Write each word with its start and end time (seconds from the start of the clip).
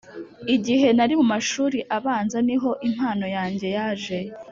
Igihe 0.55 0.87
nari 0.97 1.13
mu 1.19 1.25
mashuri 1.33 1.77
abanza 1.97 2.37
niho 2.47 2.69
impano 2.87 3.25
yanjye 3.35 3.67
yaje 3.77 4.17